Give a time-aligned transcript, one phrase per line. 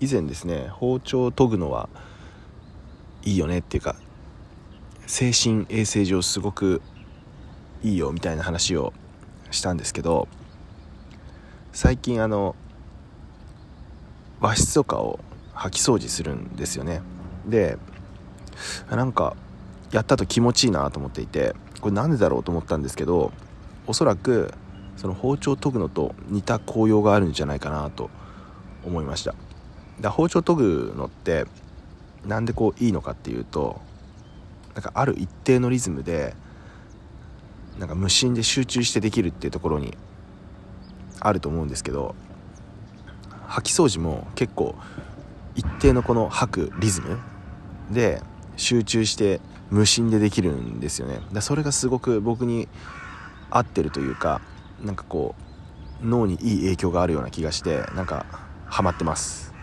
[0.00, 1.88] 以前ですね包丁を研ぐのは
[3.24, 3.96] いいよねっていうか
[5.06, 6.82] 精神衛生上すごく
[7.82, 8.92] いいよみたいな話を
[9.50, 10.28] したんですけど
[11.72, 12.54] 最近あの
[14.40, 15.18] 和室とかを
[15.54, 17.02] 掃き掃除するんですよね。
[17.46, 17.78] で
[18.90, 19.36] なんか
[19.90, 23.32] やったと気持ちいいなと思っていてこれなんでだろうと思ったんですけど
[23.86, 24.52] おそらく
[24.96, 28.10] その包丁研ぐのと似た効用があるんじゃないかなと
[28.84, 29.34] 思いました。
[30.00, 31.46] だ包丁研ぐのって
[32.26, 33.80] なんでこういいのかっていうと
[34.74, 36.34] なんかある一定のリズムで
[37.78, 39.96] なんか無心で集中してできるっていうところに
[41.20, 42.14] あると思うんですけど
[43.48, 44.74] 掃き掃除も結構
[45.54, 47.18] 一定のこの吐くリズム
[47.90, 48.22] で
[48.56, 51.20] 集中して無心でできるんですよね。
[51.32, 52.68] だそれがすごく僕に
[53.50, 54.40] 合ってるというか
[54.82, 55.34] なんかこ
[56.02, 58.26] う脳にいい影響があるような気がしてなんか
[58.66, 59.57] ハマってます。